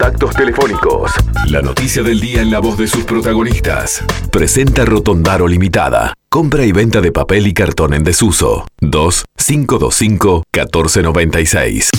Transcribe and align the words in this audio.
contactos 0.00 0.34
telefónicos. 0.34 1.12
La 1.50 1.60
noticia 1.60 2.02
del 2.02 2.20
día 2.20 2.40
en 2.40 2.50
la 2.50 2.58
voz 2.58 2.78
de 2.78 2.86
sus 2.86 3.04
protagonistas. 3.04 4.02
Presenta 4.32 4.86
Rotondaro 4.86 5.46
Limitada. 5.46 6.14
Compra 6.30 6.64
y 6.64 6.72
venta 6.72 7.02
de 7.02 7.12
papel 7.12 7.46
y 7.46 7.52
cartón 7.52 7.92
en 7.92 8.02
desuso. 8.02 8.66
2 8.80 9.24
525 9.36 10.44
1496. 10.54 11.90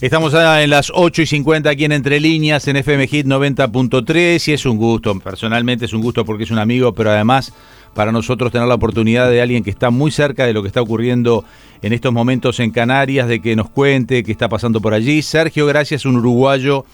Estamos 0.00 0.32
en 0.34 0.70
las 0.70 0.92
8 0.94 1.22
y 1.22 1.26
50 1.26 1.68
aquí 1.68 1.84
en 1.84 1.90
Entre 1.90 2.20
Líneas, 2.20 2.68
en 2.68 2.76
FM 2.76 3.08
Hit 3.08 3.26
90.3 3.26 4.46
y 4.46 4.52
es 4.52 4.66
un 4.66 4.76
gusto, 4.76 5.18
personalmente 5.18 5.86
es 5.86 5.92
un 5.92 6.02
gusto 6.02 6.24
porque 6.24 6.44
es 6.44 6.52
un 6.52 6.58
amigo, 6.60 6.94
pero 6.94 7.10
además 7.10 7.52
para 7.96 8.12
nosotros 8.12 8.52
tener 8.52 8.68
la 8.68 8.74
oportunidad 8.74 9.30
de 9.30 9.40
alguien 9.40 9.64
que 9.64 9.70
está 9.70 9.88
muy 9.88 10.10
cerca 10.10 10.44
de 10.44 10.52
lo 10.52 10.60
que 10.60 10.68
está 10.68 10.82
ocurriendo 10.82 11.44
en 11.80 11.94
estos 11.94 12.12
momentos 12.12 12.60
en 12.60 12.70
Canarias, 12.70 13.26
de 13.26 13.40
que 13.40 13.56
nos 13.56 13.70
cuente 13.70 14.22
qué 14.22 14.30
está 14.30 14.50
pasando 14.50 14.82
por 14.82 14.92
allí. 14.92 15.22
Sergio 15.22 15.66
Gracias, 15.66 16.04
un 16.04 16.16
uruguayo 16.16 16.84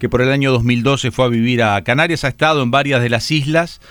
que 0.00 0.08
por 0.08 0.22
el 0.22 0.30
año 0.30 0.50
2012 0.50 1.10
fue 1.10 1.26
a 1.26 1.28
vivir 1.28 1.62
a 1.62 1.84
Canarias, 1.84 2.24
ha 2.24 2.28
estado 2.28 2.62
en 2.62 2.70
varias 2.70 3.02
de 3.02 3.10
las 3.10 3.30
islas 3.30 3.82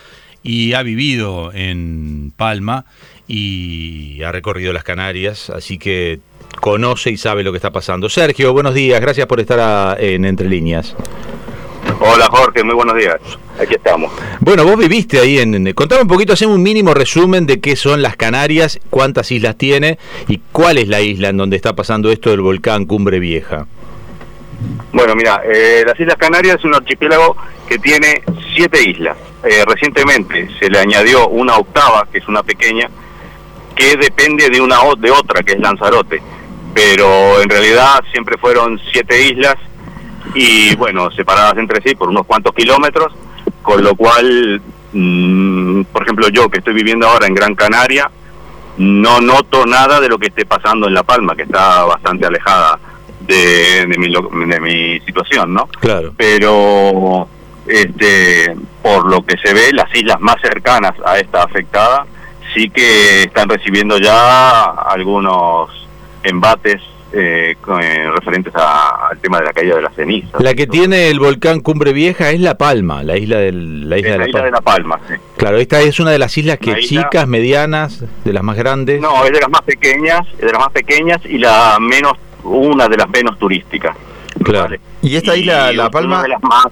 y 0.42 0.74
ha 0.74 0.82
vivido 0.82 1.54
en 1.54 2.34
Palma 2.36 2.86
y 3.28 4.24
ha 4.24 4.32
recorrido 4.32 4.74
las 4.74 4.84
Canarias, 4.84 5.52
así 5.52 5.78
que 5.78 6.22
conoce 6.60 7.12
y 7.12 7.18
sabe 7.18 7.44
lo 7.44 7.52
que 7.52 7.58
está 7.58 7.72
pasando. 7.72 8.10
Sergio, 8.10 8.52
buenos 8.52 8.74
días, 8.74 9.00
gracias 9.00 9.28
por 9.28 9.40
estar 9.40 10.02
en 10.02 10.26
Entre 10.26 10.50
Líneas. 10.50 10.96
Hola 12.00 12.28
Jorge, 12.30 12.64
muy 12.64 12.76
buenos 12.76 12.96
días. 12.96 13.18
Aquí 13.60 13.74
estamos. 13.74 14.12
Bueno, 14.40 14.64
vos 14.66 14.78
viviste 14.78 15.20
ahí 15.20 15.40
en... 15.40 15.74
Contame 15.74 16.04
un 16.04 16.08
poquito, 16.08 16.34
hacemos 16.34 16.56
un 16.56 16.64
mínimo 16.64 16.94
resumen 16.94 17.48
de 17.48 17.60
qué 17.60 17.76
son 17.76 18.02
las 18.04 18.16
Canarias, 18.16 18.80
cuántas 18.90 19.32
islas 19.32 19.58
tiene 19.58 19.98
y 20.28 20.40
cuál 20.52 20.78
es 20.78 20.88
la 20.88 21.02
isla 21.02 21.30
en 21.30 21.38
donde 21.38 21.56
está 21.56 21.76
pasando 21.76 22.12
esto 22.12 22.30
del 22.30 22.42
volcán 22.42 22.86
Cumbre 22.86 23.20
Vieja. 23.20 23.66
Bueno, 24.92 25.16
mira, 25.16 25.42
eh, 25.44 25.84
las 25.86 26.00
Islas 26.00 26.18
Canarias 26.18 26.58
es 26.58 26.66
un 26.66 26.74
archipiélago 26.74 27.36
que 27.68 27.78
tiene 27.78 28.24
siete 28.56 28.90
islas. 28.90 29.18
Eh, 29.44 29.64
recientemente 29.68 30.50
se 30.60 30.70
le 30.70 30.80
añadió 30.80 31.28
una 31.28 31.58
octava, 31.58 32.08
que 32.12 32.18
es 32.20 32.28
una 32.28 32.42
pequeña, 32.44 32.90
que 33.76 33.96
depende 33.98 34.50
de 34.50 34.60
una 34.60 34.78
de 34.98 35.12
otra, 35.12 35.44
que 35.44 35.54
es 35.54 35.60
Lanzarote. 35.60 36.22
Pero 36.74 37.42
en 37.42 37.50
realidad 37.50 38.04
siempre 38.12 38.38
fueron 38.38 38.80
siete 38.92 39.30
islas 39.30 39.56
y 40.34 40.76
bueno, 40.76 41.10
separadas 41.12 41.58
entre 41.58 41.82
sí 41.82 41.96
por 41.96 42.10
unos 42.10 42.26
cuantos 42.26 42.54
kilómetros, 42.54 43.14
con 43.62 43.84
lo 43.84 43.96
cual, 43.96 44.62
mm, 44.94 45.84
por 45.86 46.04
ejemplo, 46.04 46.30
yo 46.30 46.50
que 46.50 46.60
estoy 46.60 46.74
viviendo 46.74 47.08
ahora 47.08 47.28
en 47.28 47.34
Gran 47.34 47.56
Canaria, 47.56 48.10
no 48.78 49.22
noto 49.22 49.66
nada 49.66 50.00
de 50.00 50.10
lo 50.10 50.18
que 50.18 50.28
esté 50.28 50.46
pasando 50.46 50.88
en 50.88 50.94
La 50.94 51.04
Palma, 51.04 51.36
que 51.36 51.44
está 51.44 51.84
bastante 51.86 52.26
alejada 52.26 52.80
de, 53.22 53.86
de, 53.88 53.98
mi, 53.98 54.08
de 54.10 54.60
mi 54.60 55.00
situación, 55.02 55.54
¿no? 55.54 55.68
Claro. 55.80 56.14
Pero 56.16 57.28
este, 57.68 58.56
por 58.82 59.10
lo 59.10 59.26
que 59.26 59.38
se 59.38 59.54
ve, 59.54 59.74
las 59.74 59.94
islas 59.94 60.20
más 60.22 60.38
cercanas 60.42 60.94
a 61.06 61.20
esta 61.20 61.44
afectada 61.44 62.06
sí 62.54 62.70
que 62.70 63.24
están 63.24 63.50
recibiendo 63.50 63.98
ya 63.98 64.64
algunos 64.64 65.70
embates 66.24 66.82
eh, 67.14 67.56
eh, 67.82 68.10
referentes 68.16 68.54
al 68.56 69.18
tema 69.20 69.40
de 69.40 69.46
la 69.46 69.54
caída 69.54 69.76
de 69.76 69.82
las 69.82 69.96
cenizas. 69.96 70.42
La 70.42 70.54
que 70.54 70.68
tiene 70.68 71.10
el 71.10 71.20
volcán 71.20 71.62
Cumbre 71.62 71.94
Vieja 71.94 72.32
es 72.32 72.40
La 72.40 72.58
Palma, 72.58 73.04
la 73.04 73.18
isla, 73.18 73.38
del, 73.38 73.90
la 73.90 73.98
isla, 73.98 74.12
de, 74.12 74.18
la 74.18 74.28
isla 74.28 74.44
de 74.44 74.52
La 74.52 74.62
Palma. 74.62 75.00
Sí. 75.08 75.16
Claro, 75.38 75.58
esta 75.58 75.82
es 75.82 76.00
una 76.00 76.12
de 76.12 76.20
las 76.20 76.38
islas 76.38 76.58
que 76.58 76.76
chicas, 76.80 77.28
medianas, 77.28 78.04
de 78.24 78.34
las 78.34 78.44
más 78.44 78.58
grandes. 78.58 79.00
No, 79.02 79.26
es 79.26 79.32
de 79.32 79.40
las 79.40 79.50
más 79.50 79.62
pequeñas, 79.62 80.22
es 80.34 80.46
de 80.46 80.52
las 80.52 80.60
más 80.60 80.72
pequeñas 80.72 81.20
y 81.26 81.38
la 81.38 81.78
menos, 81.80 82.14
una 82.44 82.88
de 82.88 82.98
las 82.98 83.10
menos 83.10 83.38
turísticas. 83.40 83.96
Claro. 84.44 84.76
Y 85.02 85.16
esta 85.16 85.36
isla, 85.36 85.72
La 85.74 85.90
Palma. 85.90 86.24
De 86.24 86.30
las 86.30 86.44
más, 86.44 86.66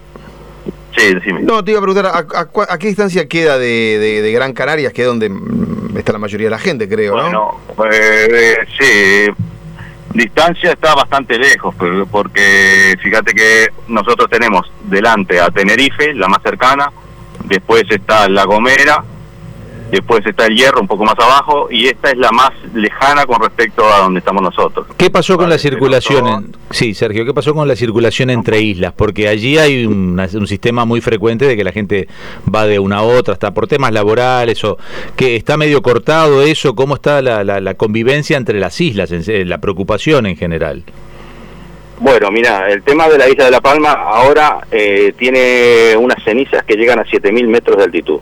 Sí, 0.97 1.13
decime. 1.13 1.41
No, 1.41 1.63
te 1.63 1.71
iba 1.71 1.79
a 1.79 1.83
preguntar, 1.83 2.05
¿a, 2.05 2.73
a, 2.73 2.77
qué 2.77 2.87
distancia 2.87 3.27
queda 3.27 3.57
de, 3.57 3.97
de, 3.99 4.21
de, 4.21 4.31
Gran 4.31 4.53
Canarias, 4.53 4.93
que 4.93 5.01
es 5.01 5.07
donde 5.07 5.29
está 5.97 6.13
la 6.13 6.19
mayoría 6.19 6.47
de 6.47 6.51
la 6.51 6.57
gente, 6.57 6.87
creo, 6.87 7.13
bueno, 7.13 7.59
¿no? 7.77 7.85
Eh, 7.91 8.55
sí, 8.79 9.31
distancia 10.15 10.71
está 10.71 10.95
bastante 10.95 11.37
lejos, 11.37 11.75
porque 12.09 12.95
fíjate 13.01 13.33
que 13.33 13.67
nosotros 13.87 14.29
tenemos 14.29 14.71
delante 14.83 15.39
a 15.39 15.49
Tenerife, 15.49 16.13
la 16.13 16.27
más 16.27 16.41
cercana, 16.41 16.91
después 17.43 17.83
está 17.89 18.27
La 18.29 18.45
Gomera, 18.45 19.03
después 19.91 20.25
está 20.25 20.45
el 20.45 20.55
Hierro 20.55 20.81
un 20.81 20.87
poco 20.87 21.05
más 21.05 21.15
abajo 21.17 21.67
y 21.69 21.87
esta 21.87 22.11
es 22.11 22.17
la 22.17 22.31
más 22.31 22.51
lejana 22.73 23.25
con 23.25 23.41
respecto 23.41 23.85
a 23.85 23.99
donde 23.99 24.19
estamos 24.19 24.41
nosotros. 24.41 24.87
¿Qué 24.97 25.09
pasó 25.09 25.37
con 25.37 25.49
la 25.49 25.57
circulación? 25.57 26.27
En... 26.27 26.55
Sí, 26.71 26.93
Sergio, 26.93 27.25
¿qué 27.25 27.33
pasó 27.33 27.53
con 27.53 27.67
la 27.67 27.75
circulación 27.75 28.29
entre 28.29 28.59
islas? 28.61 28.93
Porque 28.93 29.27
allí 29.27 29.57
hay 29.57 29.85
un, 29.85 30.19
un, 30.19 30.47
sistema 30.47 30.85
muy 30.85 31.01
frecuente 31.01 31.45
de 31.45 31.55
que 31.55 31.63
la 31.63 31.71
gente 31.71 32.07
va 32.53 32.65
de 32.65 32.79
una 32.79 32.97
a 32.97 33.03
otra, 33.03 33.33
hasta 33.33 33.53
por 33.53 33.67
temas 33.67 33.91
laborales 33.91 34.63
o 34.63 34.77
que 35.15 35.35
está 35.35 35.57
medio 35.57 35.81
cortado 35.81 36.41
eso, 36.41 36.75
¿cómo 36.75 36.95
está 36.95 37.21
la, 37.21 37.43
la, 37.43 37.59
la 37.59 37.73
convivencia 37.75 38.37
entre 38.37 38.59
las 38.59 38.79
islas, 38.79 39.11
la 39.11 39.57
preocupación 39.59 40.25
en 40.25 40.37
general? 40.37 40.83
Bueno, 41.99 42.29
mira, 42.29 42.69
el 42.69 42.83
tema 42.83 43.07
de 43.07 43.17
la 43.17 43.29
isla 43.29 43.45
de 43.45 43.51
La 43.51 43.61
Palma 43.61 43.93
ahora 43.93 44.59
eh, 44.69 45.13
tiene 45.17 45.95
unas 45.97 46.21
cenizas 46.23 46.63
que 46.65 46.75
llegan 46.75 46.99
a 46.99 47.03
7.000 47.03 47.47
metros 47.47 47.77
de 47.77 47.83
altitud 47.83 48.19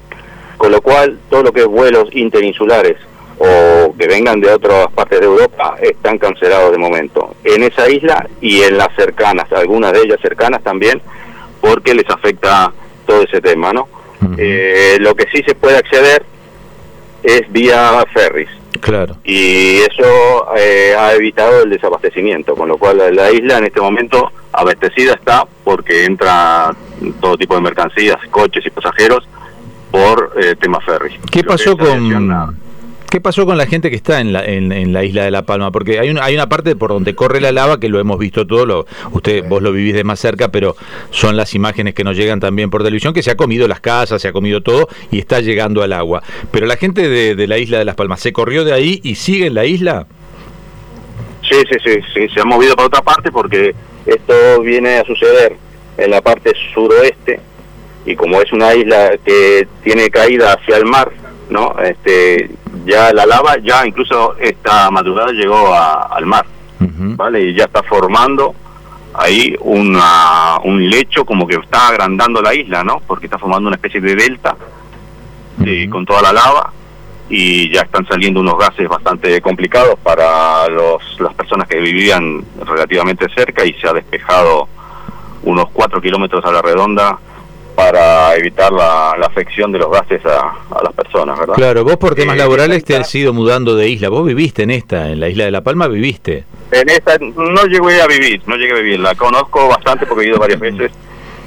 con 0.63 0.71
lo 0.71 0.79
cual 0.79 1.19
todo 1.29 1.43
lo 1.43 1.51
que 1.51 1.59
es 1.59 1.67
vuelos 1.67 2.07
interinsulares 2.13 2.95
o 3.37 3.93
que 3.99 4.07
vengan 4.07 4.39
de 4.39 4.49
otras 4.49 4.87
partes 4.95 5.19
de 5.19 5.25
Europa 5.25 5.75
están 5.81 6.17
cancelados 6.17 6.71
de 6.71 6.77
momento 6.77 7.35
en 7.43 7.63
esa 7.63 7.89
isla 7.89 8.29
y 8.39 8.61
en 8.61 8.77
las 8.77 8.87
cercanas, 8.95 9.51
algunas 9.51 9.91
de 9.91 10.03
ellas 10.03 10.19
cercanas 10.21 10.63
también, 10.63 11.01
porque 11.59 11.93
les 11.93 12.09
afecta 12.09 12.71
todo 13.05 13.23
ese 13.23 13.41
tema, 13.41 13.73
¿no? 13.73 13.89
Uh 14.21 14.25
-huh. 14.25 14.35
eh, 14.37 14.97
lo 15.01 15.13
que 15.15 15.25
sí 15.33 15.43
se 15.45 15.53
puede 15.53 15.75
acceder 15.75 16.23
es 17.23 17.41
vía 17.51 18.01
ferries. 18.13 18.49
Claro. 18.79 19.17
Y 19.25 19.79
eso 19.79 20.47
eh, 20.55 20.95
ha 20.97 21.13
evitado 21.13 21.63
el 21.63 21.71
desabastecimiento, 21.71 22.55
con 22.55 22.69
lo 22.69 22.77
cual 22.77 22.99
la, 22.99 23.11
la 23.11 23.31
isla 23.33 23.57
en 23.57 23.65
este 23.65 23.81
momento 23.81 24.31
abastecida 24.53 25.15
está 25.15 25.45
porque 25.65 26.05
entra 26.05 26.73
todo 27.19 27.37
tipo 27.37 27.53
de 27.53 27.59
mercancías, 27.59 28.17
coches 28.31 28.65
y 28.65 28.69
pasajeros 28.69 29.27
por 29.93 30.33
eh, 30.41 30.55
tema 30.59 30.79
ferry. 30.81 31.19
¿Qué 31.29 31.43
pasó 31.43 31.77
con 31.77 32.57
qué 33.11 33.21
pasó 33.21 33.45
con 33.45 33.59
la 33.59 33.67
gente 33.67 33.91
que 33.91 33.95
está 33.95 34.21
en 34.21 34.33
la, 34.33 34.43
en, 34.43 34.71
en 34.71 34.91
la 34.91 35.03
isla 35.03 35.23
de 35.23 35.29
La 35.29 35.43
Palma? 35.43 35.69
Porque 35.69 35.99
hay 35.99 36.09
una, 36.09 36.23
hay 36.23 36.33
una 36.33 36.49
parte 36.49 36.75
por 36.75 36.89
donde 36.89 37.13
corre 37.13 37.39
la 37.39 37.51
lava 37.51 37.79
que 37.79 37.89
lo 37.89 37.99
hemos 37.99 38.17
visto 38.17 38.47
todo, 38.47 38.65
lo, 38.65 38.87
usted 39.11 39.47
vos 39.47 39.61
lo 39.61 39.71
vivís 39.71 39.93
de 39.93 40.03
más 40.03 40.19
cerca, 40.19 40.47
pero 40.47 40.75
son 41.11 41.37
las 41.37 41.53
imágenes 41.53 41.93
que 41.93 42.03
nos 42.03 42.17
llegan 42.17 42.39
también 42.39 42.71
por 42.71 42.81
televisión 42.81 43.13
que 43.13 43.21
se 43.21 43.29
ha 43.29 43.37
comido 43.37 43.67
las 43.67 43.81
casas, 43.81 44.19
se 44.19 44.27
ha 44.27 44.33
comido 44.33 44.61
todo 44.61 44.87
y 45.11 45.19
está 45.19 45.41
llegando 45.41 45.83
al 45.83 45.93
agua. 45.93 46.23
Pero 46.49 46.65
la 46.65 46.75
gente 46.75 47.07
de, 47.07 47.35
de 47.35 47.47
la 47.47 47.59
isla 47.59 47.77
de 47.77 47.85
Las 47.85 47.93
Palmas 47.93 48.19
se 48.19 48.33
corrió 48.33 48.65
de 48.65 48.73
ahí 48.73 48.99
y 49.03 49.13
sigue 49.13 49.45
en 49.45 49.53
la 49.53 49.65
isla. 49.65 50.07
Sí, 51.47 51.57
sí, 51.69 51.77
sí, 51.85 51.99
sí, 52.15 52.27
se 52.33 52.41
ha 52.41 52.45
movido 52.45 52.75
para 52.75 52.87
otra 52.87 53.03
parte 53.03 53.31
porque 53.31 53.75
esto 54.07 54.59
viene 54.63 54.95
a 54.97 55.05
suceder 55.05 55.55
en 55.99 56.09
la 56.09 56.19
parte 56.19 56.51
suroeste 56.73 57.52
y 58.05 58.15
como 58.15 58.41
es 58.41 58.51
una 58.51 58.73
isla 58.73 59.11
que 59.23 59.67
tiene 59.83 60.09
caída 60.09 60.53
hacia 60.53 60.77
el 60.77 60.85
mar, 60.85 61.11
¿no? 61.49 61.75
Este, 61.79 62.49
ya 62.85 63.13
la 63.13 63.25
lava 63.25 63.57
ya 63.63 63.85
incluso 63.85 64.35
esta 64.39 64.91
madrugada 64.91 65.31
llegó 65.31 65.73
a, 65.73 66.01
al 66.01 66.25
mar, 66.25 66.45
uh 66.79 66.83
-huh. 66.83 67.15
¿vale? 67.15 67.41
Y 67.41 67.53
ya 67.55 67.65
está 67.65 67.81
formando 67.83 68.53
ahí 69.13 69.55
una, 69.61 70.57
un 70.63 70.89
lecho 70.89 71.23
como 71.23 71.47
que 71.47 71.55
está 71.55 71.89
agrandando 71.89 72.41
la 72.41 72.53
isla, 72.53 72.83
¿no? 72.83 73.01
Porque 73.07 73.27
está 73.27 73.37
formando 73.37 73.67
una 73.67 73.75
especie 73.75 74.01
de 74.01 74.15
delta 74.15 74.55
uh 75.59 75.63
-huh. 75.63 75.89
con 75.89 76.05
toda 76.05 76.21
la 76.21 76.33
lava 76.33 76.73
y 77.29 77.73
ya 77.73 77.81
están 77.81 78.05
saliendo 78.05 78.41
unos 78.41 78.57
gases 78.57 78.87
bastante 78.87 79.41
complicados 79.41 79.97
para 80.03 80.67
los, 80.67 81.01
las 81.19 81.33
personas 81.33 81.67
que 81.67 81.79
vivían 81.79 82.43
relativamente 82.65 83.27
cerca 83.33 83.65
y 83.65 83.73
se 83.75 83.87
ha 83.87 83.93
despejado 83.93 84.67
unos 85.43 85.69
cuatro 85.71 86.01
kilómetros 86.01 86.43
a 86.45 86.51
la 86.51 86.61
redonda 86.61 87.17
para 87.75 88.35
evitar 88.35 88.71
la, 88.71 89.15
la, 89.19 89.25
afección 89.25 89.71
de 89.71 89.79
los 89.79 89.91
gases 89.91 90.25
a, 90.25 90.39
a, 90.69 90.83
las 90.83 90.93
personas, 90.93 91.39
¿verdad? 91.39 91.55
Claro, 91.55 91.83
vos 91.83 91.97
por 91.97 92.15
temas 92.15 92.35
eh, 92.35 92.39
laborales 92.39 92.83
te 92.83 92.95
has 92.95 93.13
ido 93.15 93.33
mudando 93.33 93.75
de 93.75 93.89
isla. 93.89 94.09
Vos 94.09 94.25
viviste 94.25 94.63
en 94.63 94.71
esta, 94.71 95.09
en 95.09 95.19
la 95.19 95.29
isla 95.29 95.45
de 95.45 95.51
La 95.51 95.61
Palma, 95.61 95.87
viviste. 95.87 96.45
En 96.71 96.89
esta 96.89 97.17
no 97.19 97.65
llegué 97.65 98.01
a 98.01 98.07
vivir, 98.07 98.41
no 98.47 98.55
llegué 98.55 98.73
a 98.73 98.75
vivir. 98.75 98.99
La 98.99 99.15
conozco 99.15 99.67
bastante 99.67 100.05
porque 100.05 100.25
he 100.25 100.29
ido 100.29 100.39
varias 100.39 100.59
veces, 100.59 100.91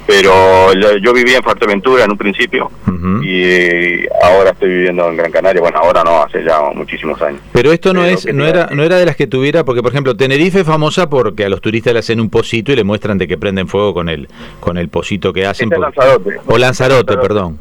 pero 0.07 0.73
yo 0.73 1.13
vivía 1.13 1.37
en 1.37 1.43
Fuerteventura 1.43 2.05
en 2.05 2.11
un 2.11 2.17
principio 2.17 2.71
uh 2.87 2.89
-huh. 2.89 3.25
y 3.25 4.07
ahora 4.23 4.51
estoy 4.51 4.69
viviendo 4.69 5.07
en 5.09 5.17
Gran 5.17 5.31
Canaria. 5.31 5.61
Bueno, 5.61 5.77
ahora 5.79 6.01
no, 6.03 6.23
hace 6.23 6.43
ya 6.45 6.61
muchísimos 6.73 7.21
años. 7.21 7.41
Pero 7.51 7.73
esto 7.73 7.93
no 7.93 8.01
pero 8.01 8.13
es, 8.13 8.33
no 8.33 8.45
era, 8.45 8.69
no 8.71 8.83
era 8.83 8.97
de 8.97 9.05
las 9.05 9.17
que 9.17 9.27
tuviera, 9.27 9.65
porque 9.65 9.83
por 9.83 9.91
ejemplo 9.91 10.15
Tenerife 10.15 10.61
es 10.61 10.65
famosa 10.65 11.09
porque 11.09 11.43
a 11.43 11.49
los 11.49 11.59
turistas 11.59 11.91
le 11.91 11.99
hacen 11.99 12.21
un 12.21 12.29
pocito 12.29 12.71
y 12.71 12.77
le 12.77 12.85
muestran 12.85 13.17
de 13.17 13.27
que 13.27 13.37
prenden 13.37 13.67
fuego 13.67 13.93
con 13.93 14.07
el, 14.07 14.29
con 14.61 14.77
el 14.77 14.87
pocito 14.87 15.33
que 15.33 15.45
hacen. 15.45 15.71
Este 15.71 15.75
porque... 15.75 15.99
Lanzarote. 15.99 16.39
O 16.47 16.57
Lanzarote, 16.57 17.17
perdón. 17.17 17.59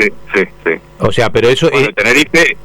Sí, 0.00 0.08
sí, 0.34 0.42
sí. 0.64 0.72
O 0.98 1.12
sea, 1.12 1.30
pero 1.30 1.48
eso 1.48 1.70
bueno, 1.70 1.88
es... 1.88 1.94
Tenerife 1.94 2.56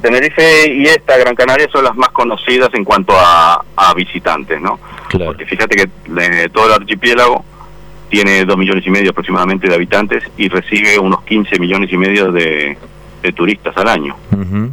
Tenerife 0.00 0.70
y 0.70 0.84
esta 0.84 1.16
Gran 1.16 1.34
Canaria 1.34 1.66
son 1.72 1.84
las 1.84 1.96
más 1.96 2.10
conocidas 2.10 2.68
en 2.74 2.84
cuanto 2.84 3.14
a, 3.16 3.62
visitantes, 3.96 4.60
¿no? 4.60 4.78
Porque 5.10 5.46
fíjate 5.46 5.76
que 5.76 5.82
eh, 6.20 6.48
todo 6.52 6.66
el 6.66 6.72
archipiélago 6.72 7.44
tiene 8.14 8.44
dos 8.44 8.56
millones 8.56 8.86
y 8.86 8.90
medio 8.90 9.10
aproximadamente 9.10 9.66
de 9.66 9.74
habitantes 9.74 10.22
y 10.36 10.48
recibe 10.48 11.00
unos 11.00 11.24
15 11.24 11.58
millones 11.58 11.92
y 11.92 11.96
medio 11.96 12.30
de, 12.30 12.78
turistas 13.34 13.76
al 13.76 13.88
año, 13.88 14.14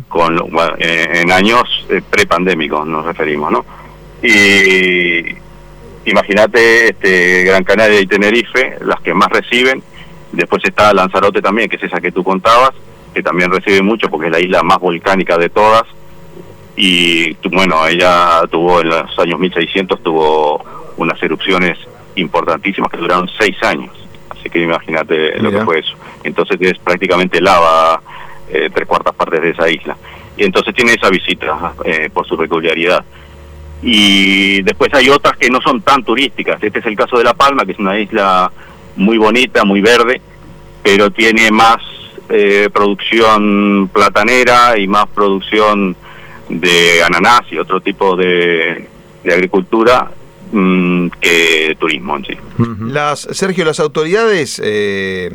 con 0.07 0.37
eh, 0.77 1.07
en 1.13 1.31
años 1.31 1.63
eh, 1.89 2.01
prepandémicos 2.07 2.85
nos 2.85 3.03
referimos, 3.03 3.51
¿no? 3.51 3.65
Y 4.21 5.23
imagínate 6.05 6.89
este, 6.89 7.45
Gran 7.45 7.63
Canaria 7.63 7.99
y 7.99 8.05
Tenerife, 8.05 8.75
las 8.81 9.01
que 9.01 9.15
más 9.15 9.29
reciben, 9.29 9.81
después 10.33 10.61
está 10.65 10.93
Lanzarote 10.93 11.41
también, 11.41 11.67
que 11.67 11.77
es 11.77 11.83
esa 11.83 11.99
que 11.99 12.11
tú 12.11 12.23
contabas, 12.23 12.73
que 13.11 13.23
también 13.23 13.49
recibe 13.49 13.81
mucho 13.81 14.07
porque 14.07 14.27
es 14.27 14.33
la 14.33 14.39
isla 14.39 14.61
más 14.61 14.79
volcánica 14.79 15.37
de 15.37 15.49
todas, 15.49 15.85
y 16.75 17.33
bueno, 17.49 17.87
ella 17.87 18.41
tuvo 18.51 18.81
en 18.81 18.89
los 18.89 19.17
años 19.17 19.39
1600 19.39 20.03
tuvo 20.03 20.63
unas 20.97 21.23
erupciones 21.23 21.77
importantísimas 22.21 22.89
que 22.91 22.97
duraron 22.97 23.29
seis 23.39 23.55
años. 23.63 23.91
Así 24.29 24.49
que 24.49 24.61
imagínate 24.61 25.39
lo 25.39 25.51
que 25.51 25.61
fue 25.61 25.79
eso. 25.79 25.95
Entonces 26.23 26.57
es 26.61 26.79
prácticamente 26.79 27.41
lava 27.41 28.01
eh, 28.49 28.69
tres 28.73 28.87
cuartas 28.87 29.13
partes 29.15 29.41
de 29.41 29.49
esa 29.49 29.69
isla. 29.69 29.97
Y 30.37 30.43
entonces 30.43 30.73
tiene 30.73 30.93
esa 30.93 31.09
visita 31.09 31.73
eh, 31.83 32.09
por 32.11 32.25
su 32.27 32.37
peculiaridad. 32.37 33.03
Y 33.83 34.61
después 34.61 34.93
hay 34.93 35.09
otras 35.09 35.37
que 35.37 35.49
no 35.49 35.59
son 35.61 35.81
tan 35.81 36.03
turísticas. 36.03 36.61
Este 36.61 36.79
es 36.79 36.85
el 36.85 36.95
caso 36.95 37.17
de 37.17 37.23
La 37.23 37.33
Palma, 37.33 37.65
que 37.65 37.73
es 37.73 37.79
una 37.79 37.99
isla 37.99 38.51
muy 38.95 39.17
bonita, 39.17 39.63
muy 39.63 39.81
verde, 39.81 40.21
pero 40.83 41.11
tiene 41.11 41.51
más 41.51 41.77
eh, 42.29 42.69
producción 42.71 43.89
platanera 43.91 44.77
y 44.77 44.87
más 44.87 45.07
producción 45.07 45.95
de 46.49 47.03
ananás 47.03 47.41
y 47.51 47.57
otro 47.57 47.81
tipo 47.81 48.15
de, 48.15 48.87
de 49.23 49.33
agricultura 49.33 50.11
Mm, 50.51 51.07
que 51.21 51.77
turismo 51.79 52.17
en 52.17 52.25
sí. 52.25 52.37
Las, 52.81 53.21
Sergio, 53.21 53.63
las 53.63 53.79
autoridades, 53.79 54.61
eh, 54.63 55.31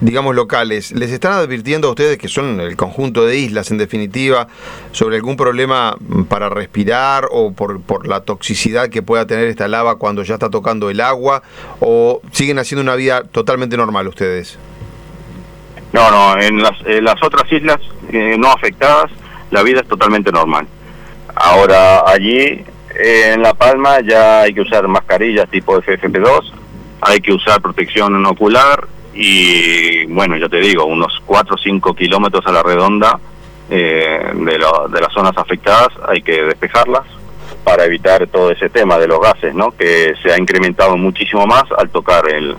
digamos 0.00 0.34
locales, 0.34 0.92
¿les 0.92 1.10
están 1.10 1.32
advirtiendo 1.32 1.88
a 1.88 1.90
ustedes, 1.92 2.18
que 2.18 2.28
son 2.28 2.60
el 2.60 2.76
conjunto 2.76 3.24
de 3.24 3.38
islas 3.38 3.70
en 3.70 3.78
definitiva, 3.78 4.46
sobre 4.92 5.16
algún 5.16 5.36
problema 5.36 5.96
para 6.28 6.50
respirar 6.50 7.28
o 7.30 7.52
por, 7.52 7.80
por 7.80 8.06
la 8.06 8.20
toxicidad 8.20 8.90
que 8.90 9.00
pueda 9.00 9.26
tener 9.26 9.48
esta 9.48 9.68
lava 9.68 9.96
cuando 9.96 10.22
ya 10.22 10.34
está 10.34 10.50
tocando 10.50 10.90
el 10.90 11.00
agua? 11.00 11.42
¿O 11.80 12.20
siguen 12.30 12.58
haciendo 12.58 12.82
una 12.82 12.96
vida 12.96 13.22
totalmente 13.22 13.78
normal 13.78 14.06
ustedes? 14.08 14.58
No, 15.94 16.10
no, 16.10 16.38
en 16.42 16.60
las, 16.60 16.74
las 16.84 17.22
otras 17.22 17.50
islas 17.50 17.78
eh, 18.12 18.36
no 18.36 18.50
afectadas, 18.50 19.10
la 19.50 19.62
vida 19.62 19.80
es 19.80 19.88
totalmente 19.88 20.30
normal. 20.30 20.66
Ahora 21.36 22.02
allí 22.06 22.64
en 22.96 23.42
La 23.42 23.54
Palma 23.54 24.00
ya 24.00 24.42
hay 24.42 24.54
que 24.54 24.60
usar 24.60 24.86
mascarillas 24.88 25.48
tipo 25.50 25.80
FFP2, 25.80 26.52
hay 27.00 27.20
que 27.20 27.32
usar 27.32 27.60
protección 27.60 28.24
ocular 28.26 28.86
y 29.14 30.06
bueno, 30.06 30.36
ya 30.36 30.48
te 30.48 30.58
digo, 30.58 30.84
unos 30.84 31.22
4 31.26 31.54
o 31.54 31.58
5 31.58 31.94
kilómetros 31.94 32.46
a 32.46 32.52
la 32.52 32.62
redonda 32.62 33.18
eh, 33.70 34.32
de, 34.34 34.52
de 34.52 35.00
las 35.00 35.12
zonas 35.12 35.36
afectadas 35.36 35.88
hay 36.06 36.20
que 36.20 36.42
despejarlas 36.42 37.06
para 37.64 37.86
evitar 37.86 38.26
todo 38.26 38.50
ese 38.50 38.68
tema 38.68 38.98
de 38.98 39.08
los 39.08 39.20
gases, 39.20 39.54
¿no? 39.54 39.70
Que 39.70 40.14
se 40.22 40.32
ha 40.32 40.38
incrementado 40.38 40.96
muchísimo 40.96 41.46
más 41.46 41.64
al 41.76 41.88
tocar 41.88 42.30
el, 42.30 42.54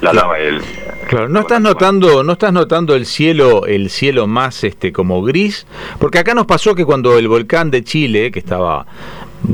la 0.00 0.12
lava. 0.12 0.38
El, 0.38 0.60
claro, 1.08 1.28
no 1.28 1.40
estás 1.40 1.60
notando, 1.60 2.22
no 2.22 2.32
estás 2.34 2.52
notando 2.52 2.94
el 2.94 3.06
cielo, 3.06 3.66
el 3.66 3.90
cielo 3.90 4.26
más 4.26 4.62
este 4.62 4.92
como 4.92 5.22
gris, 5.22 5.66
porque 5.98 6.18
acá 6.18 6.34
nos 6.34 6.46
pasó 6.46 6.74
que 6.74 6.84
cuando 6.84 7.18
el 7.18 7.26
volcán 7.26 7.70
de 7.70 7.82
Chile, 7.82 8.30
que 8.30 8.38
estaba 8.38 8.86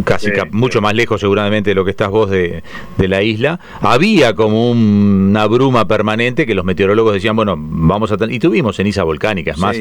casi 0.05 0.31
mucho 0.51 0.81
más 0.81 0.95
lejos 0.95 1.21
seguramente 1.21 1.71
de 1.71 1.75
lo 1.75 1.85
que 1.85 1.91
estás 1.91 2.09
vos 2.09 2.31
de, 2.31 2.63
la 2.99 3.23
isla, 3.23 3.59
había 3.81 4.35
como 4.35 4.71
una 4.71 5.47
bruma 5.47 5.87
permanente 5.87 6.47
que 6.47 6.55
los 6.55 6.65
meteorólogos 6.65 7.15
decían, 7.15 7.35
bueno, 7.35 7.57
vamos 7.59 8.13
a 8.13 8.17
tener, 8.17 8.35
y 8.35 8.39
tuvimos 8.39 8.77
ceniza 8.77 9.03
volcánica, 9.03 9.53
es 9.53 9.59
más, 9.59 9.77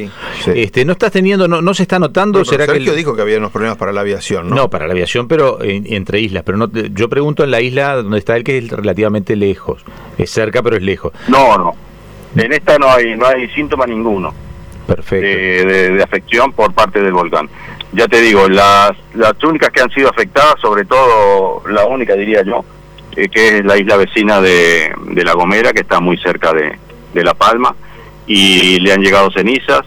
este 0.47 0.85
no 0.85 0.93
estás 0.93 1.11
teniendo, 1.11 1.47
no, 1.47 1.61
no 1.61 1.73
se 1.73 1.83
está 1.83 1.99
notando, 1.99 2.43
será 2.43 2.65
que 2.67 2.79
dijo 2.79 3.15
que 3.15 3.21
había 3.21 3.37
unos 3.37 3.51
problemas 3.51 3.77
para 3.77 3.91
la 3.91 4.01
aviación, 4.01 4.49
¿no? 4.49 4.55
No, 4.55 4.69
para 4.69 4.87
la 4.87 4.93
aviación, 4.93 5.27
pero 5.27 5.59
entre 5.61 6.19
islas, 6.19 6.43
pero 6.43 6.57
no 6.57 6.69
yo 6.71 7.09
pregunto 7.09 7.43
en 7.43 7.51
la 7.51 7.61
isla 7.61 7.95
donde 7.97 8.17
está 8.17 8.35
él 8.35 8.43
que 8.43 8.57
es 8.57 8.69
relativamente 8.69 9.35
lejos, 9.35 9.83
es 10.17 10.29
cerca 10.29 10.63
pero 10.63 10.77
es 10.77 10.83
lejos. 10.83 11.13
No, 11.27 11.57
no. 11.57 11.75
En 12.35 12.53
esta 12.53 12.77
no 12.77 12.89
hay 12.89 13.15
no 13.15 13.25
hay 13.27 13.47
síntoma 13.49 13.85
ninguno. 13.85 14.33
Perfecto. 14.87 15.67
de 15.67 16.01
afección 16.03 16.51
por 16.51 16.73
parte 16.73 16.99
del 16.99 17.13
volcán 17.13 17.47
ya 17.91 18.07
te 18.07 18.21
digo, 18.21 18.47
las, 18.47 18.91
las 19.15 19.33
únicas 19.43 19.69
que 19.71 19.81
han 19.81 19.89
sido 19.89 20.09
afectadas, 20.09 20.55
sobre 20.61 20.85
todo 20.85 21.63
la 21.67 21.85
única 21.85 22.15
diría 22.15 22.43
yo, 22.43 22.63
eh, 23.15 23.27
que 23.29 23.57
es 23.57 23.65
la 23.65 23.77
isla 23.77 23.97
vecina 23.97 24.41
de, 24.41 24.93
de, 25.11 25.23
La 25.23 25.33
Gomera, 25.33 25.73
que 25.73 25.81
está 25.81 25.99
muy 25.99 26.17
cerca 26.17 26.53
de, 26.53 26.77
de 27.13 27.23
La 27.23 27.33
Palma, 27.33 27.75
y 28.27 28.79
le 28.79 28.93
han 28.93 29.01
llegado 29.01 29.31
cenizas, 29.31 29.81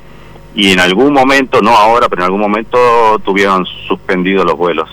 y 0.55 0.73
en 0.73 0.81
algún 0.81 1.13
momento, 1.13 1.63
no 1.63 1.71
ahora, 1.71 2.09
pero 2.09 2.23
en 2.23 2.27
algún 2.27 2.41
momento 2.41 3.21
tuvieron 3.25 3.65
suspendido 3.87 4.45
los 4.45 4.57
vuelos. 4.57 4.89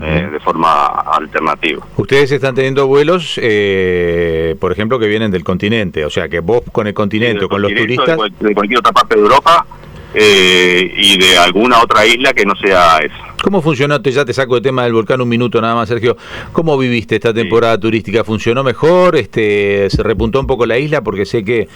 Eh, 0.00 0.28
de 0.32 0.40
forma 0.40 0.86
alternativa. 1.12 1.84
Ustedes 1.98 2.32
están 2.32 2.54
teniendo 2.54 2.86
vuelos, 2.86 3.38
eh, 3.42 4.56
por 4.58 4.72
ejemplo, 4.72 4.98
que 4.98 5.06
vienen 5.06 5.30
del 5.30 5.44
continente, 5.44 6.06
o 6.06 6.08
sea 6.08 6.30
que 6.30 6.40
vos 6.40 6.62
con 6.72 6.86
el 6.86 6.94
continente 6.94 7.44
o 7.44 7.48
con 7.48 7.60
los 7.60 7.74
turistas... 7.74 8.18
de 8.40 8.54
cualquier 8.54 8.78
otra 8.78 8.92
parte 8.92 9.16
de 9.16 9.20
Europa 9.20 9.66
eh, 10.14 10.92
y 10.96 11.18
de 11.18 11.38
alguna 11.38 11.82
otra 11.82 12.06
isla 12.06 12.32
que 12.32 12.44
no 12.44 12.54
sea 12.56 12.98
esa. 12.98 13.32
¿Cómo 13.42 13.60
funcionó? 13.60 14.00
Ya 14.00 14.24
te 14.24 14.32
saco 14.32 14.56
el 14.56 14.62
tema 14.62 14.84
del 14.84 14.92
volcán 14.92 15.20
un 15.20 15.28
minuto 15.28 15.60
nada 15.60 15.74
más, 15.74 15.88
Sergio. 15.88 16.16
¿Cómo 16.52 16.78
viviste 16.78 17.16
esta 17.16 17.34
temporada 17.34 17.78
turística? 17.78 18.22
¿Funcionó 18.22 18.62
mejor? 18.62 19.16
Este, 19.16 19.90
¿Se 19.90 20.02
repuntó 20.02 20.38
un 20.38 20.46
poco 20.46 20.64
la 20.64 20.78
isla? 20.78 21.02
Porque 21.02 21.26
sé 21.26 21.44
que, 21.44 21.68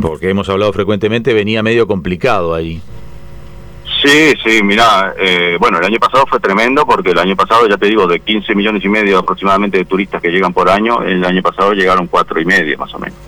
porque 0.00 0.30
hemos 0.30 0.48
hablado 0.48 0.72
frecuentemente, 0.72 1.34
venía 1.34 1.64
medio 1.64 1.88
complicado 1.88 2.54
ahí. 2.54 2.80
Sí, 4.02 4.32
sí, 4.44 4.62
mira, 4.62 5.14
eh, 5.18 5.56
bueno, 5.58 5.78
el 5.78 5.84
año 5.84 5.98
pasado 5.98 6.24
fue 6.26 6.38
tremendo 6.38 6.86
porque 6.86 7.10
el 7.10 7.18
año 7.18 7.34
pasado, 7.34 7.68
ya 7.68 7.76
te 7.76 7.86
digo, 7.86 8.06
de 8.06 8.20
15 8.20 8.54
millones 8.54 8.84
y 8.84 8.88
medio 8.88 9.18
aproximadamente 9.18 9.78
de 9.78 9.84
turistas 9.84 10.22
que 10.22 10.30
llegan 10.30 10.54
por 10.54 10.70
año, 10.70 11.02
el 11.02 11.24
año 11.24 11.42
pasado 11.42 11.72
llegaron 11.72 12.06
cuatro 12.06 12.40
y 12.40 12.44
medio 12.44 12.78
más 12.78 12.94
o 12.94 12.98
menos. 12.98 13.18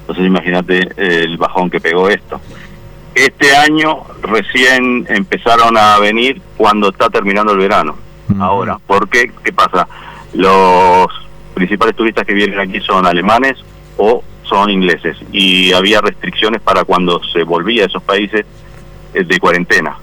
Entonces 0.00 0.26
imagínate 0.26 0.88
el 0.96 1.36
bajón 1.36 1.68
que 1.68 1.78
pegó 1.78 2.08
esto. 2.08 2.40
Este 3.18 3.56
año 3.56 4.04
recién 4.22 5.04
empezaron 5.08 5.76
a 5.76 5.98
venir 5.98 6.40
cuando 6.56 6.90
está 6.90 7.10
terminando 7.10 7.52
el 7.52 7.58
verano. 7.58 7.96
Ahora, 8.38 8.78
¿por 8.78 9.08
qué? 9.08 9.32
¿Qué 9.42 9.52
pasa? 9.52 9.88
Los 10.34 11.08
principales 11.52 11.96
turistas 11.96 12.24
que 12.24 12.32
vienen 12.32 12.60
aquí 12.60 12.80
son 12.80 13.06
alemanes 13.06 13.56
o 13.96 14.22
son 14.44 14.70
ingleses 14.70 15.16
y 15.32 15.72
había 15.72 16.00
restricciones 16.00 16.60
para 16.60 16.84
cuando 16.84 17.20
se 17.32 17.42
volvía 17.42 17.82
a 17.82 17.86
esos 17.86 18.04
países 18.04 18.46
eh, 19.12 19.24
de 19.24 19.40
cuarentena, 19.40 19.96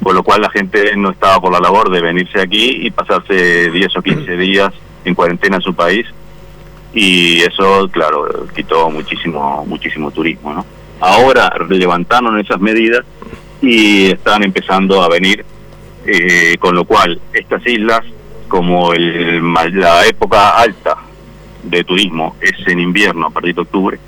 con 0.00 0.14
lo 0.14 0.22
cual 0.22 0.42
la 0.42 0.50
gente 0.50 0.94
no 0.96 1.10
estaba 1.10 1.40
por 1.40 1.52
la 1.52 1.58
labor 1.58 1.90
de 1.90 2.00
venirse 2.00 2.40
aquí 2.40 2.86
y 2.86 2.92
pasarse 2.92 3.68
10 3.72 3.96
o 3.96 4.02
15 4.02 4.36
días 4.36 4.72
en 5.04 5.16
cuarentena 5.16 5.56
en 5.56 5.62
su 5.62 5.74
país 5.74 6.06
y 6.94 7.40
eso, 7.40 7.88
claro, 7.90 8.46
quitó 8.54 8.88
muchísimo 8.90 9.64
muchísimo 9.66 10.12
turismo, 10.12 10.54
¿no? 10.54 10.64
Ahora 11.00 11.52
levantaron 11.68 12.38
esas 12.38 12.60
medidas 12.60 13.04
y 13.62 14.06
están 14.12 14.42
empezando 14.42 15.02
a 15.02 15.08
venir, 15.08 15.44
eh, 16.06 16.56
con 16.58 16.74
lo 16.74 16.84
cual 16.84 17.20
estas 17.32 17.66
islas, 17.66 18.00
como 18.48 18.92
el, 18.92 19.42
la 19.74 20.06
época 20.06 20.50
alta 20.50 20.96
de 21.62 21.84
turismo 21.84 22.36
es 22.40 22.66
en 22.66 22.80
invierno 22.80 23.26
a 23.26 23.30
partir 23.30 23.54
de 23.54 23.60
octubre, 23.62 23.98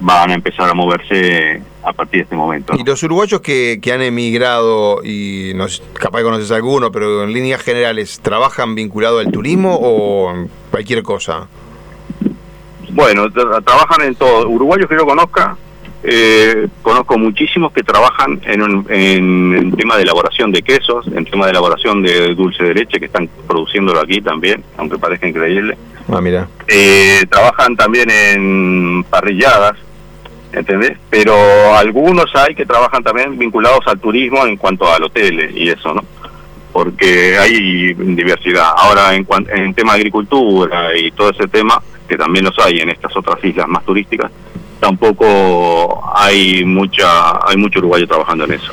van 0.00 0.30
a 0.30 0.34
empezar 0.34 0.68
a 0.68 0.74
moverse 0.74 1.62
a 1.82 1.92
partir 1.92 2.20
de 2.20 2.24
este 2.24 2.36
momento. 2.36 2.74
¿Y 2.76 2.84
los 2.84 3.02
uruguayos 3.02 3.40
que, 3.40 3.78
que 3.80 3.92
han 3.92 4.02
emigrado, 4.02 5.02
y 5.04 5.52
no, 5.54 5.66
capaz 5.94 6.18
que 6.18 6.24
conoces 6.24 6.50
alguno, 6.50 6.90
pero 6.90 7.22
en 7.22 7.32
líneas 7.32 7.62
generales, 7.62 8.20
¿trabajan 8.20 8.74
vinculado 8.74 9.20
al 9.20 9.30
turismo 9.30 9.78
o 9.80 10.34
cualquier 10.70 11.02
cosa? 11.02 11.48
Bueno, 12.90 13.30
trabajan 13.30 14.02
en 14.02 14.14
todo. 14.14 14.48
Uruguayos 14.48 14.88
que 14.88 14.96
yo 14.96 15.06
conozca, 15.06 15.56
eh, 16.08 16.68
conozco 16.82 17.18
muchísimos 17.18 17.72
que 17.72 17.82
trabajan 17.82 18.40
en, 18.44 18.86
en, 18.88 19.72
tema 19.72 19.96
de 19.96 20.02
elaboración 20.02 20.52
de 20.52 20.62
quesos, 20.62 21.04
en 21.08 21.24
tema 21.24 21.46
de 21.46 21.50
elaboración 21.50 22.00
de 22.00 22.32
dulce 22.34 22.62
de 22.62 22.74
leche, 22.74 23.00
que 23.00 23.06
están 23.06 23.28
produciéndolo 23.48 24.00
aquí 24.00 24.20
también, 24.20 24.62
aunque 24.76 24.98
parezca 24.98 25.26
increíble. 25.26 25.76
Ah, 26.08 26.20
mira. 26.20 26.48
Eh, 26.68 27.26
trabajan 27.28 27.76
también 27.76 28.08
en 28.10 29.04
parrilladas, 29.10 29.76
¿entendés? 30.52 30.96
Pero 31.10 31.34
algunos 31.74 32.26
hay 32.36 32.54
que 32.54 32.64
trabajan 32.64 33.02
también 33.02 33.36
vinculados 33.36 33.80
al 33.86 33.98
turismo 33.98 34.46
en 34.46 34.56
cuanto 34.56 34.88
al 34.92 35.02
hotel 35.02 35.56
y 35.56 35.68
eso, 35.70 35.92
¿no? 35.92 36.04
Porque 36.72 37.36
hay 37.36 37.94
diversidad. 37.94 38.68
Ahora, 38.76 39.14
en, 39.14 39.26
en 39.48 39.74
tema 39.74 39.94
de 39.94 39.98
agricultura 39.98 40.96
y 40.96 41.10
todo 41.10 41.30
ese 41.30 41.48
tema, 41.48 41.82
que 42.06 42.16
también 42.16 42.44
los 42.44 42.56
hay 42.60 42.78
en 42.78 42.90
estas 42.90 43.16
otras 43.16 43.42
islas 43.44 43.66
más 43.66 43.84
turísticas, 43.84 44.30
tampoco 44.80 46.02
hay 46.16 46.64
mucha 46.64 47.46
hay 47.46 47.56
mucho 47.56 47.78
uruguayo 47.78 48.06
trabajando 48.06 48.44
en 48.44 48.52
eso. 48.52 48.72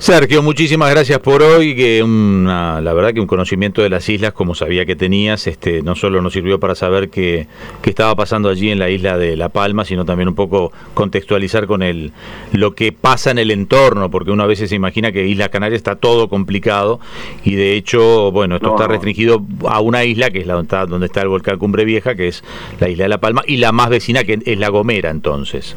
Sergio, 0.00 0.44
muchísimas 0.44 0.90
gracias 0.90 1.18
por 1.18 1.42
hoy. 1.42 1.74
Que 1.74 2.04
una, 2.04 2.80
la 2.80 2.92
verdad 2.92 3.12
que 3.12 3.20
un 3.20 3.26
conocimiento 3.26 3.82
de 3.82 3.90
las 3.90 4.08
islas, 4.08 4.32
como 4.32 4.54
sabía 4.54 4.86
que 4.86 4.94
tenías, 4.94 5.48
este, 5.48 5.82
no 5.82 5.96
solo 5.96 6.22
nos 6.22 6.32
sirvió 6.32 6.60
para 6.60 6.76
saber 6.76 7.10
qué, 7.10 7.48
estaba 7.82 8.14
pasando 8.14 8.48
allí 8.48 8.70
en 8.70 8.78
la 8.78 8.90
isla 8.90 9.18
de 9.18 9.36
La 9.36 9.48
Palma, 9.48 9.84
sino 9.84 10.04
también 10.04 10.28
un 10.28 10.36
poco 10.36 10.72
contextualizar 10.94 11.66
con 11.66 11.82
el, 11.82 12.12
lo 12.52 12.74
que 12.76 12.92
pasa 12.92 13.32
en 13.32 13.38
el 13.38 13.50
entorno, 13.50 14.08
porque 14.08 14.30
uno 14.30 14.44
a 14.44 14.46
veces 14.46 14.70
se 14.70 14.76
imagina 14.76 15.10
que 15.10 15.26
Islas 15.26 15.48
Canarias 15.48 15.78
está 15.78 15.96
todo 15.96 16.28
complicado 16.28 17.00
y 17.44 17.56
de 17.56 17.74
hecho, 17.74 18.30
bueno, 18.30 18.56
esto 18.56 18.70
está 18.70 18.86
restringido 18.86 19.42
a 19.66 19.80
una 19.80 20.04
isla 20.04 20.30
que 20.30 20.40
es 20.40 20.46
la 20.46 20.54
donde 20.54 20.66
está, 20.66 20.86
donde 20.86 21.06
está 21.06 21.22
el 21.22 21.28
volcán 21.28 21.58
Cumbre 21.58 21.84
Vieja, 21.84 22.14
que 22.14 22.28
es 22.28 22.44
la 22.78 22.88
isla 22.88 23.04
de 23.04 23.08
La 23.08 23.18
Palma, 23.18 23.42
y 23.46 23.56
la 23.56 23.72
más 23.72 23.88
vecina 23.88 24.22
que 24.22 24.38
es 24.44 24.58
La 24.58 24.68
Gomera, 24.68 25.10
entonces. 25.10 25.74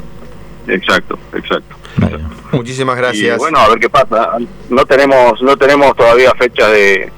Exacto, 0.67 1.17
exacto. 1.33 1.75
Muchísimas 2.51 2.97
gracias. 2.97 3.37
bueno, 3.37 3.59
a 3.59 3.69
ver 3.69 3.79
qué 3.79 3.89
pasa. 3.89 4.37
No 4.69 4.85
tenemos 4.85 5.41
no 5.41 5.57
tenemos 5.57 5.95
todavía 5.95 6.31
fecha 6.37 6.69
de 6.69 7.11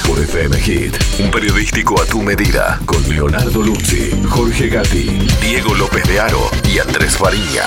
Por 0.07 0.21
FM 0.21 0.61
Hit. 0.61 0.95
Un 1.19 1.33
periodístico 1.33 2.01
a 2.01 2.07
tu 2.07 2.23
medida. 2.23 2.79
Con 2.87 3.03
Leonardo 3.09 3.61
Luzzi, 3.61 4.13
Jorge 4.29 4.69
Gatti, 4.69 5.19
Diego 5.41 5.75
López 5.75 6.05
de 6.05 6.21
Aro 6.21 6.49
y 6.73 6.79
Andrés 6.79 7.19
Fariña. 7.19 7.65